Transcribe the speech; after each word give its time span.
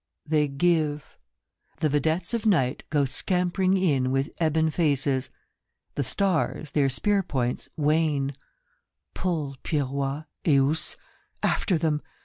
THEY 0.25 0.47
give; 0.47 1.15
the 1.79 1.87
vedettes 1.87 2.33
of 2.33 2.43
night 2.43 2.81
go 2.89 3.05
scampering 3.05 3.77
in 3.77 4.09
with 4.09 4.31
ebon 4.41 4.71
faces, 4.71 5.29
The 5.93 6.03
stars, 6.03 6.71
their 6.71 6.89
spear 6.89 7.21
points, 7.21 7.69
wane; 7.77 8.35
pull, 9.13 9.57
Pyrois, 9.61 10.23
Eous! 10.43 10.95
After 11.43 11.77
them 11.77 12.01